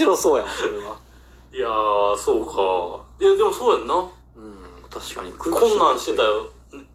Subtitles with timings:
[0.00, 0.96] 白そうやん、それは。
[1.52, 3.24] いやー、そうか。
[3.24, 3.94] いや、でもそうやんな。
[3.94, 4.08] うん、
[4.88, 5.32] 確かに。
[5.32, 6.50] こんなんしてたよ、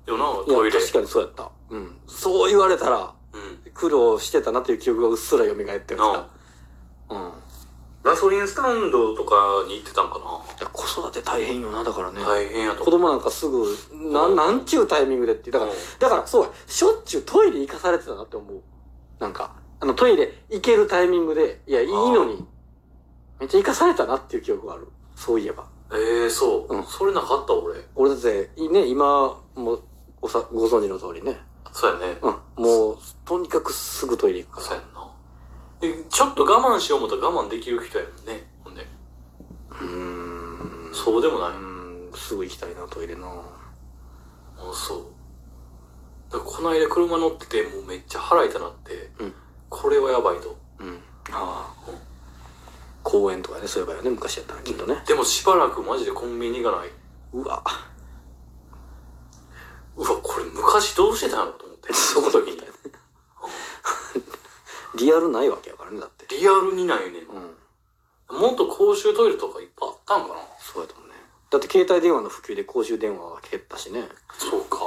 [0.08, 0.80] よな、トイレ。
[0.80, 1.52] 確かにそうやった。
[1.70, 1.98] うん。
[2.08, 3.72] そう言われたら、うん。
[3.74, 6.28] 苦労してたなっていう記憶がうっすら蘇ってるなか
[7.10, 7.32] うん。
[8.04, 10.20] ガソリンスタンドとかに行ってたんか
[10.60, 12.22] いや子育て大変よな、だからね。
[12.22, 12.28] な。
[12.28, 12.92] 大変やと子。
[12.92, 13.66] 供なんかすぐ、
[14.12, 15.52] な、うんなんちゅうタイミングでって。
[15.52, 18.62] だから、うんだからそうや、しょっちゅうトイレ行かされてたなって思う。
[19.20, 22.46] なんか、あのトイレ行けるタイミングで、いや、いいのに、
[23.40, 24.88] めっちゃ行かされたなっていう記憶がある。
[25.16, 25.66] そういえば。
[25.92, 27.80] ええー、そう、うんそれなかった俺。
[27.96, 29.84] 俺だって、いね、今、もう、
[30.22, 31.38] ごさ、ご存知の通りね。
[31.72, 32.18] そうやね。
[32.22, 32.64] うん。
[32.64, 34.84] もう、とにかくすぐトイレ行くからそうや。
[34.84, 35.12] んな。
[35.82, 38.48] え、ちょっと我慢しよう思ったら我慢できる人やもんね。
[38.64, 38.88] ほんで。
[39.72, 40.94] うーん。
[40.94, 41.50] そうでもない。
[41.50, 43.28] うーん、すぐ行きたいな、トイレな。
[43.28, 45.06] あ、そう。
[46.32, 49.34] だこの間車乗ってて、もうめっちゃ腹痛なって、うん
[49.68, 50.56] これはやばいと。
[50.80, 51.00] うん。
[51.32, 51.92] ああ。
[53.06, 54.96] 公園とかね、そういえばよね、昔やったらきっとね。
[55.06, 56.90] でもしばらくマジでコンビニがない。
[57.34, 57.64] うわ。
[59.96, 61.94] うわ、これ昔どうしてたんやろと思って。
[61.94, 62.62] その時に。
[64.96, 66.36] リアルないわけやからね、だって。
[66.36, 67.28] リアルにないねん。
[68.32, 68.40] うん。
[68.42, 71.14] もっと公衆トイレとかいっぱいあったんかなそうやと思うね。
[71.52, 74.10] だって携帯電話の普及で公衆電話は減ったしね。
[74.40, 74.80] そうか。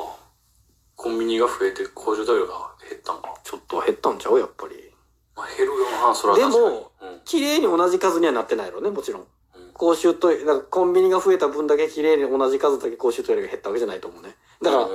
[0.97, 3.33] コンビニが増えて公衆トイレが減ったんか。
[3.45, 4.93] ちょっとは減ったんちゃうやっぱり。
[5.37, 7.08] まあ減るよな、それはで確かに。
[7.19, 9.27] も、綺麗に同じ数にはなってないのね、もちろん。
[9.75, 14.35] 公衆トイレ、だからコンビニが増えた分だけ綺麗に同じ数だけ公衆トイレが減ったわけじゃないと思うね。
[14.61, 14.89] だから、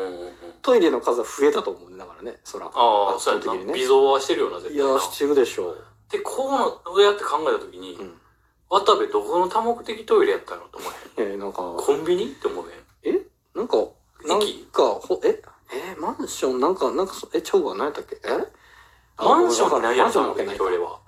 [0.61, 1.97] トイレの数は増えたと思うね。
[1.97, 2.65] だからね、そら。
[2.65, 4.91] ああ、圧そうやね微増はしてるよな、絶対な。
[4.91, 5.77] いや、してるでしょう。
[6.09, 8.13] で、こうやって考えたときに、うん。
[8.69, 10.87] 渡部どこの多目的トイレやったのと思
[11.17, 11.31] えへん？
[11.31, 12.65] えー、なんか、コンビニって思う
[13.07, 13.15] へん？
[13.15, 13.21] え？
[13.55, 13.77] なんか、
[14.27, 15.41] なん駅か、ほ、え？
[15.71, 15.95] え？
[15.97, 16.59] マンション？
[16.59, 18.15] なんか、なんかそ、え、ちゃうわ、何やったっけ？
[18.15, 18.51] え？
[19.15, 20.99] あマンションにないやマンつなのションのわけないトイレは。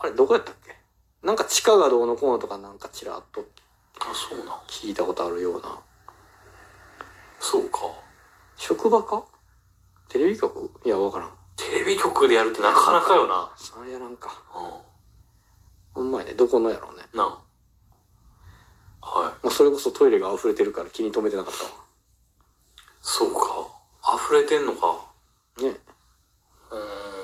[0.00, 0.76] あれ、どこやったっけ？
[1.22, 3.44] なんか地下がどうのこうのとかなんかちらっと
[4.00, 4.58] あ、そうなん。
[4.66, 5.78] 聞いたことあるような。
[7.38, 7.80] そうか。
[8.56, 9.24] 職場か？
[10.08, 10.70] テレビ局？
[10.84, 11.30] いや、わからん。
[11.56, 13.52] テレビ局でやるってなかなかよな。
[13.56, 14.30] それやらんか。
[14.54, 14.58] う
[15.92, 16.32] ほんまやね。
[16.32, 17.02] どこのやろうね。
[17.12, 17.16] ん。
[17.16, 17.24] な
[19.02, 19.06] あ。
[19.06, 19.44] はい。
[19.44, 21.70] もうそれこそトイレが溢れてるから気に留めてなかったわ。
[23.02, 23.38] そうか。
[24.16, 25.04] 溢れてんのか。
[25.60, 25.68] ね。
[25.68, 26.76] う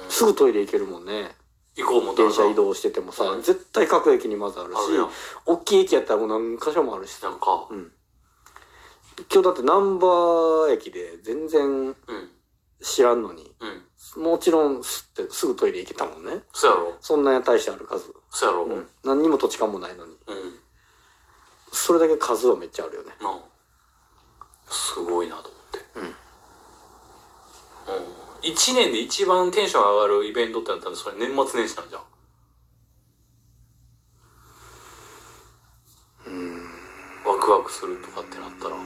[0.05, 0.11] ーん。
[0.11, 1.35] すぐトイレ行けるもんね。
[1.77, 2.55] 行こう思ったらな電車移。
[2.55, 5.11] 動しててもさ、うん絶対各駅にまずあるしあるやん、
[5.45, 7.29] 大きい駅やったらもう何箇所もあるしさ。
[7.29, 7.67] なんか。
[7.71, 7.93] うん。
[9.33, 11.95] 今日だってナンバー駅で全然うん。
[12.83, 13.55] 知らんのに、
[14.17, 14.23] うん。
[14.23, 16.43] もちろんすってすぐトイレ行けたもんね。
[16.53, 16.97] そうやろ。
[17.01, 18.13] そんなに大してある数。
[18.31, 18.65] そうやろ。
[18.65, 18.73] うん。
[18.73, 18.87] うん。
[19.05, 20.13] 何にも土地勘もないのに。
[20.13, 20.19] うん。
[21.73, 23.09] それだけ数はめっちゃあるよね。
[23.21, 23.39] なあ。
[24.69, 25.61] すごいなと思っ
[28.47, 28.51] て。
[28.51, 28.51] うん。
[28.51, 28.53] うん。
[28.53, 32.03] 一年で一番テンション上がるイベントってなったらそれ年末年始なんじゃん。
[37.27, 38.77] ワクワクするとかってなったら。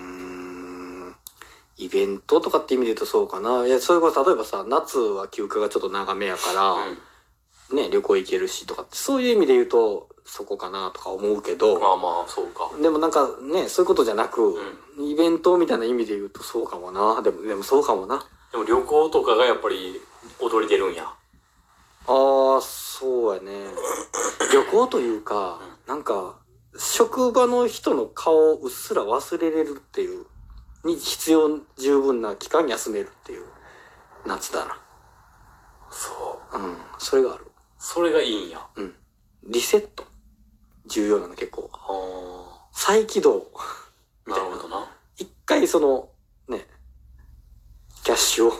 [1.77, 3.67] イベントとかって意味で言うとそうかな。
[3.67, 7.77] いや、それこそ例えばさ、夏は休暇がちょっと長めやから、うん。
[7.77, 12.71] ね、旅行行けるしとかって、そういう意味で言うと、そこかなとか思うけど、まあまあ、そうか。
[12.81, 14.57] でもなんかね、そういうことじゃなく、
[14.99, 17.23] うイベントみたいな意味で言うとそうかもな。
[17.23, 18.25] でも、でもそうかもな。
[18.53, 20.01] でも旅行とかがやっぱり
[20.41, 21.05] 踊り出るんや。
[21.05, 23.71] ああ、そうやね。
[24.53, 26.37] 旅行というか、なんか、
[26.77, 30.27] 職場の人の顔をうっすら忘れれるっていう、
[30.85, 33.47] に必要十分な期間に休めるっていう
[34.27, 34.81] 夏だな。
[35.91, 36.59] そう。
[36.59, 37.51] うん、それがある。
[37.79, 38.67] それがいいんや。
[38.77, 38.95] うん。
[39.45, 40.05] リセット。
[40.87, 41.71] 重要なの結構。
[41.73, 43.47] あ再起動。
[43.55, 44.31] あ。
[44.31, 44.91] なるほどな。
[45.17, 46.10] 一回その、ね、
[48.11, 48.53] キャッシュを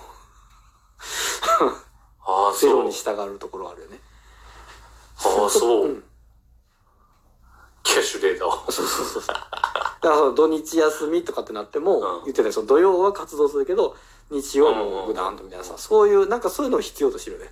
[2.25, 2.71] ああ、ゼ。
[2.71, 3.99] ロに従うところあるよね。
[5.17, 5.89] ああ、そう。
[5.89, 6.05] ん
[7.83, 8.53] キャッシュデータを。
[8.71, 9.35] そうそうそうそう。
[9.35, 9.49] だか
[10.03, 13.97] らその土日休みとかってなっても、うん言ってたよその土曜は活動するけど、
[14.31, 17.51] 日曜はもうグダーンとみたいなさ、そういう、なんかそういうのを必要としてるよね。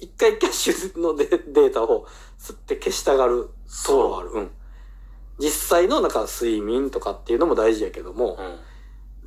[0.00, 2.06] 一回キャッシュのデデータを
[2.38, 3.48] 吸って消したがる
[3.86, 4.30] ところがある。
[4.32, 4.50] うん。
[5.38, 8.58] 実際のなんか睡眠とかっていうのも大事やけども、うん。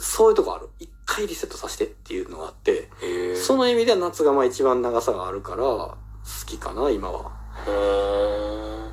[0.01, 0.69] そういうとこある。
[0.80, 2.89] 一回リセットさせてっていうのがあって。
[3.36, 5.98] その意味では夏がまあ一番長さがあるから、好
[6.45, 7.31] きかな、今は。
[7.68, 8.92] うーん。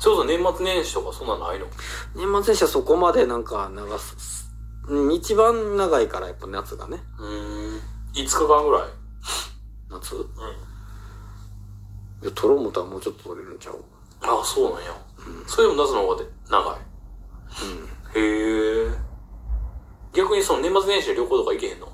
[0.00, 1.66] そうそう、年末年始とかそんなんないの？
[2.14, 4.50] 年末年始はそこまでなんか長す、
[4.88, 7.02] うん一番長いからやっぱ夏がね。
[7.18, 7.80] うーん。
[8.14, 8.82] 5日間ぐらい？
[9.90, 10.14] 夏？
[10.16, 10.22] うん。
[12.22, 13.84] いや、取ろう思ったらもうちょっと取れるんちゃう？
[14.22, 14.90] ああ、そうなんや。
[15.46, 16.78] それでも夏の方がで長い？
[18.16, 18.22] うん。
[18.22, 18.94] へえ。
[20.12, 21.88] 逆にその年末年始で旅行とか行けへんの？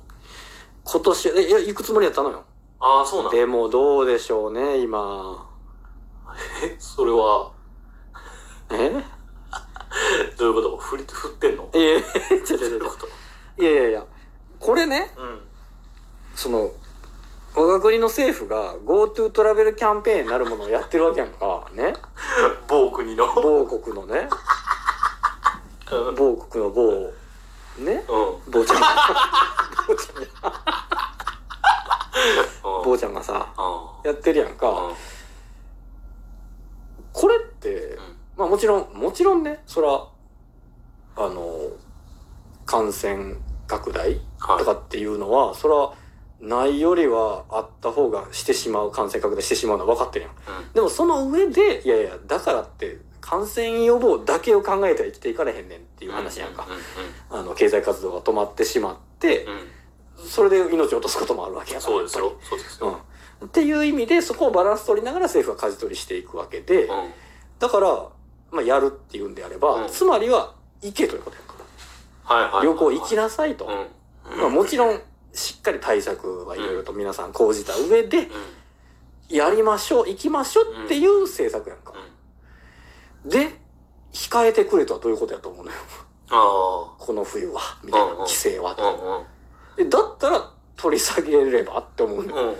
[0.85, 2.45] 今年、え、いや、行くつもりやったのよ。
[2.81, 5.49] ああ、そうなんでもどうでしょうね、今。
[6.65, 7.53] え、それは、
[8.71, 8.91] え？
[10.39, 10.77] どういうこと？
[10.77, 11.69] 振り、振ってんの？
[11.75, 12.03] いやいや、
[12.45, 14.07] ちょちょちいやいやいや、
[14.59, 15.41] これね、うん。
[16.35, 16.71] その、
[17.55, 21.69] 我が国の政府が GoTo トラベルキャンペーンになるものをやってるわけやんか。
[21.75, 21.95] ね。
[22.69, 23.27] 某国の。
[23.35, 24.29] 某国のね。
[26.17, 27.13] 某国の某、
[27.79, 28.05] ね？
[28.09, 28.53] うん。
[28.53, 28.87] 坊ちゃんが、
[29.87, 30.29] 坊ちゃんが、
[32.85, 34.55] 坊ちゃんがさ、あやってるやんあ。
[34.55, 34.91] か。
[37.13, 37.99] これって、
[38.37, 40.07] まあもちろん、もちろんね、そら、
[41.17, 41.71] あの、
[42.67, 43.37] 感染
[43.67, 45.93] 拡大はいとかっていうのは、そら、
[46.41, 50.35] ないよりはあった方がしてしまう、感染拡大してしまうのは分かってるやん。
[50.59, 50.73] うん。
[50.73, 56.67] でもその上で、いやいや、だからって、感染予防だけを考えては生きていかれへんねんっていう話やんか。
[57.31, 57.39] うん。
[57.39, 59.53] あの、経済活動が止まってしまってう、ん。
[60.23, 60.29] うん。
[60.29, 61.93] それで命を落とすこともあるわけやから。
[61.93, 62.33] そうですよ。
[62.43, 63.01] そうですよ。
[63.41, 63.49] うん。
[63.49, 67.11] っていう意味で、そこをバランス取りながら政府が舵取りしていくわけで、うん。
[67.59, 68.09] だから、
[68.51, 71.55] まあ、やるっていうんであれば、うんつまりは、行けということやか
[72.29, 72.37] ら。
[72.37, 72.65] はいはい。
[72.65, 73.67] 旅行行きなさいと。
[73.67, 74.41] うん。
[74.41, 75.01] まあ、もちろん、
[75.33, 78.29] しっかり対策はいろいろと皆さん講じた上で、
[79.29, 81.90] やりましょう、行きましょうっていう政策やんか。
[83.25, 83.59] で、
[84.13, 85.79] 控えてくれとはどういうことやと思うのよ。
[86.31, 89.27] あこの冬は、みたいな、うんうん規制はと。
[89.89, 92.37] だったら、取り下げればって思うのよ。
[92.37, 92.55] うんうん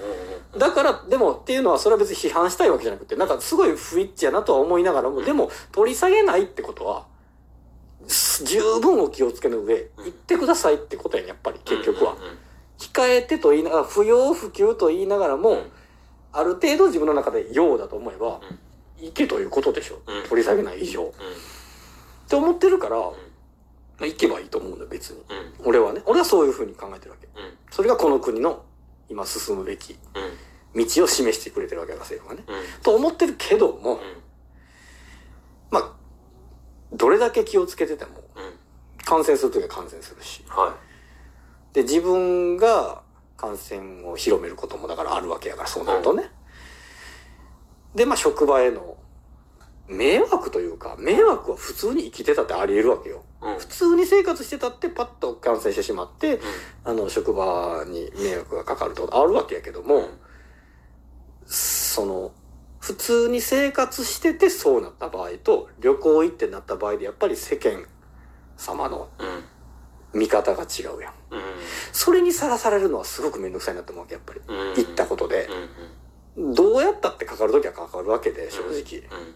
[0.55, 0.59] うん。
[0.59, 7.07] だから、でもっていうのは、それは別に批判したいわけじゃなくて、なんかすごい不一致やなとは思いながらも、でも、取り下げないってことは、
[8.07, 12.19] す十分お気をつけの上、うん言ってくださいってことやね、やっぱり、結局はうん。
[12.19, 12.39] うん
[12.81, 15.73] 控えてと言いながら、不要不急と言いながらも、うん
[16.33, 18.41] ある程度自分の中で用だと思えば、
[19.01, 20.01] いけということでしょ。
[20.07, 21.05] うん取り下げない以上。
[21.05, 23.13] って思ってるから、ま
[24.03, 25.23] あ、行けばいいと思うんだよ、別に。
[25.29, 26.03] うんうん俺はね。
[26.07, 27.27] 俺はそういうふうに考えてるわけ。
[27.27, 28.65] うんそれがこの国の
[29.09, 29.99] 今進むべき
[30.75, 32.47] うん道を示してくれてるわけだ、政府がね。
[32.49, 34.01] うんと思ってるけども、うん
[35.71, 35.93] まあ、
[36.93, 38.53] どれだけ気をつけてても、うん
[39.05, 40.45] 感染するときは感染するし。
[40.49, 40.77] は
[41.73, 43.03] で、自分が
[43.37, 46.31] 感染を広めることもだからあるわけやから、そうなるとね。
[47.95, 48.97] で、まあ、職場への
[49.89, 53.25] 迷惑というか、迷惑は普通に生きてたってあり得るわけよ。
[53.43, 56.41] いうん普通に生活してたってパッと感染してしまって、う
[56.85, 60.09] あの、職場に迷惑がかかるってことあるわけやけども、ん
[61.47, 62.33] その、
[62.79, 67.85] 普通に生活しててそうなった場合と、旅行行ってなった場合でやっぱり世間
[68.57, 69.45] 様のうん
[70.13, 71.13] 見方が違うやん。
[71.31, 71.41] うん
[71.93, 74.41] それにさらされるのはすごくめんどくさいなって思うわけ、やっぱり。
[74.47, 75.51] うん行ったことでう。
[75.51, 75.69] ん
[76.37, 78.99] どうやったってかかるときはかかるわけで、正直。
[79.21, 79.35] うん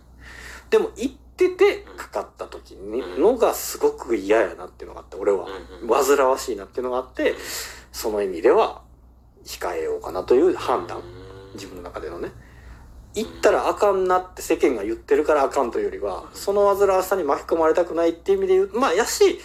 [0.70, 5.46] でも行っててかかった時にうんのがすごく嫌やなっていうのがあって、俺は。
[5.82, 7.34] うん煩わしいなっていうのがあって、
[7.92, 8.82] その意味では
[9.44, 11.02] 控えようかなという判断。
[11.54, 12.32] 自分の中でのね。
[13.14, 19.38] 行ったらあかんなって世間が言ってるからあかんというよりは、その煩わしさに巻き込まれたくないっていう意味で言う、まあやし、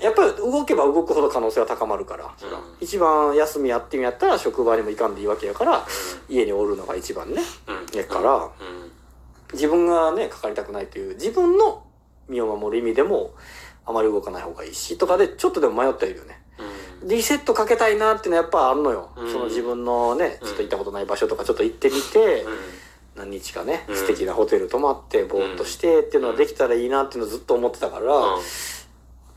[0.00, 2.30] やっぱり動けば動くほど可能性は高まるから、うん。
[2.80, 5.84] 一番休みやってみやったら職場にも行かんでいいわけやから、
[6.28, 7.42] 家におるのが一番ね。
[7.66, 7.98] うん。
[7.98, 8.36] やから。
[8.36, 8.50] うん。
[9.52, 11.82] 自分がね、かかりたくないという自分の
[12.28, 13.34] 身を守る意味でも、
[13.84, 16.42] あまり動かない方がいいし、とかでちょっとでも迷ってはいるよね。
[17.02, 17.08] うん。
[17.08, 19.10] リセットかけたいなっていうのはやっぱあるのよ。
[19.16, 19.32] うん。
[19.32, 20.46] その自分のね、うん。
[20.46, 22.52] ちょっと行ったことない場所とかちょっと行ってみて、うん。
[23.16, 23.96] 何日かね、うん。
[23.96, 28.42] 素敵なホテル泊まって、ぼーっとしてっていうのはできたらいいなっていうのをずっと思ってたから、うん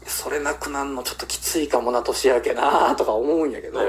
[0.05, 3.85] それなくなるのちょっときついかもな、年明けなとか思うんやけど、へ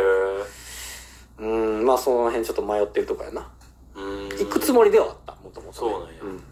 [1.39, 1.47] う
[1.83, 3.49] ん、まあその辺ちょっと迷ってるとこやな。
[3.97, 5.73] えうん行くつもりではあった、もともと。
[5.75, 6.43] そうなんやうん。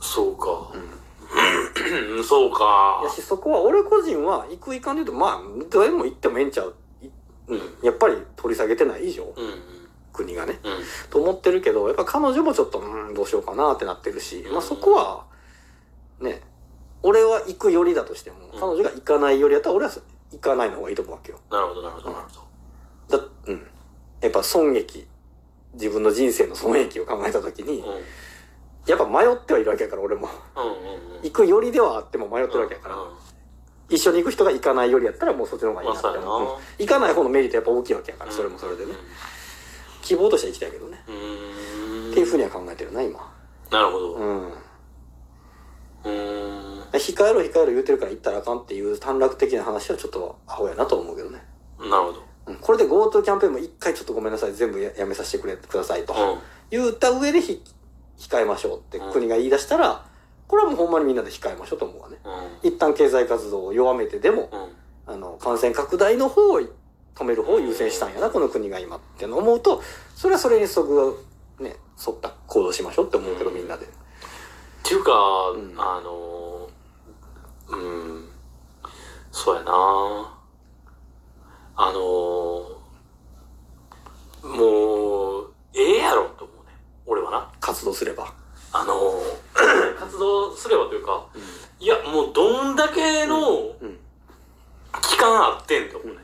[0.00, 5.40] そうかうんうん そうかやし、そこは俺個人は行く行かんで言うと、まあ、
[5.70, 6.74] どれも行ってもええんちゃう。
[7.02, 7.10] い
[7.48, 7.60] うん。
[7.82, 9.34] やっぱり取り下げてない以上、うん
[10.12, 10.58] 国がね。
[10.64, 10.72] うん
[11.10, 15.24] と思ってるけど、やっぱ彼女もちょっと、うん、どうしようかなってなってるし、まあそこは、
[16.20, 16.42] ね、
[17.02, 19.92] 俺は行くよりだとしても、うん彼女が行かないよりやったら俺は
[20.32, 21.38] 行かないの方がいいと思うわけよ。
[21.50, 22.46] なるほどなるほどなるほ
[23.08, 23.66] どだ、うん。
[24.20, 25.06] やっぱ損益、
[25.74, 28.02] 自分の人生の損益を考えたときに、うん
[28.86, 30.28] やっぱ迷ってはいるわけやから、俺も。
[30.56, 33.10] うんうんうん行くよりではあっても迷ってるわけやから、うん
[33.90, 36.56] 一緒に行く人が行かないよりやったらもうそっちの方がいいなってまあそうやな思う。
[36.56, 38.92] うん行かない方のメリットやっぱ大きいわけやから、それもそれでね。
[40.02, 41.04] 希望としては行きたいけどね。
[41.08, 43.32] うんうんっていうふうには考えてるな、今。
[43.70, 44.52] なるほどうん。
[46.04, 51.42] うん控えろ控えろ言うてるから行ったらあかんっていう短絡的な話はちょっとアホやなと思うけどね。
[51.78, 56.12] なるほどうんこれで GoTo キャンペーンも一回ちょっとごめんなさい、全部ややめさせてくれ、くださいと。
[56.12, 56.38] うん
[56.70, 57.60] 言った上でひ
[58.16, 60.04] 控えましょうって国が言い出したら、
[60.46, 62.18] これはもうほんまにみんなで控えましょうと思うわね。
[62.24, 64.48] うん一旦経済活動を弱めてでも、
[65.06, 69.82] うんあの、感染拡大の方を止める方を優先したんやな、この国が今って思うと、
[70.14, 71.24] それはそれにそぐ、
[71.58, 73.84] ね、沿った行動しましょうって思うけど、みんなで。
[73.84, 73.88] 違っ
[74.82, 75.14] ていうか、ん
[75.78, 76.39] あの、
[77.70, 78.28] うん、
[79.30, 79.72] そうやな
[81.76, 82.00] あの、
[84.42, 86.72] もう、ええやろと思うね。
[87.06, 87.52] 俺はな。
[87.60, 88.32] 活動すれば。
[88.72, 88.94] あの、
[89.98, 91.26] 活動すればというか、
[91.78, 93.38] いや、もうどんだけの
[93.80, 93.98] うん。
[95.02, 96.22] 期間あってんと思うね。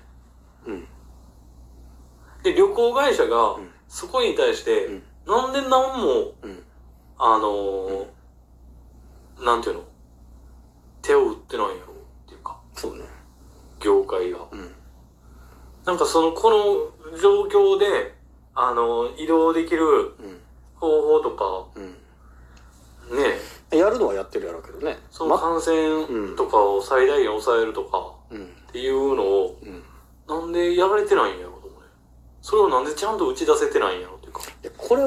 [0.67, 0.89] うん。
[2.43, 6.63] で、旅行会社がん、そこに対して、うんなんで何も、うん。
[7.19, 8.07] あのー
[9.45, 9.86] なんていうの？
[11.07, 13.05] 手を打ってないんやろっていうか、そうね。
[13.81, 14.39] 業界が。
[14.51, 14.75] うん。
[15.85, 18.15] なんかその、この状況で、
[18.55, 20.41] あの移動できるうん。
[20.75, 21.97] 方法とか、うん。
[23.17, 24.95] ね、やるのはやってるやろうけどね。
[24.95, 28.45] まその感染とかを最大限抑えるとかうん。
[28.45, 29.83] っていうのを、うん。
[30.27, 31.87] なんでやられてないんやろと思うね。
[32.43, 34.17] それをなんでちゃんと打ち出せてないんやろ